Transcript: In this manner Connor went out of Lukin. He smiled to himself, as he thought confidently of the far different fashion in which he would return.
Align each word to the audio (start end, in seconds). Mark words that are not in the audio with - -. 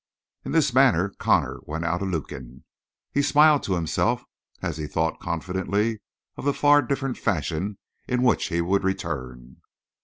In 0.43 0.51
this 0.51 0.73
manner 0.73 1.09
Connor 1.19 1.59
went 1.65 1.85
out 1.85 2.01
of 2.01 2.07
Lukin. 2.07 2.63
He 3.11 3.21
smiled 3.21 3.61
to 3.61 3.75
himself, 3.75 4.23
as 4.59 4.77
he 4.77 4.87
thought 4.87 5.19
confidently 5.19 6.01
of 6.37 6.43
the 6.43 6.55
far 6.55 6.81
different 6.81 7.19
fashion 7.19 7.77
in 8.07 8.23
which 8.23 8.47
he 8.47 8.61
would 8.61 8.83
return. 8.83 9.57